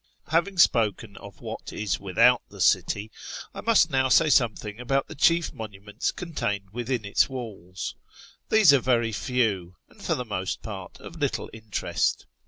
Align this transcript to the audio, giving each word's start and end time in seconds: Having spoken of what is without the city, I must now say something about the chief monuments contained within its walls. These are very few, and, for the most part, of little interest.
Having 0.29 0.57
spoken 0.57 1.15
of 1.17 1.41
what 1.41 1.71
is 1.71 1.99
without 1.99 2.41
the 2.49 2.59
city, 2.59 3.11
I 3.53 3.61
must 3.61 3.91
now 3.91 4.09
say 4.09 4.31
something 4.31 4.79
about 4.79 5.07
the 5.07 5.13
chief 5.13 5.53
monuments 5.53 6.11
contained 6.11 6.71
within 6.71 7.05
its 7.05 7.29
walls. 7.29 7.93
These 8.49 8.73
are 8.73 8.79
very 8.79 9.11
few, 9.11 9.75
and, 9.89 10.01
for 10.03 10.15
the 10.15 10.25
most 10.25 10.63
part, 10.63 10.99
of 10.99 11.19
little 11.19 11.51
interest. 11.53 12.25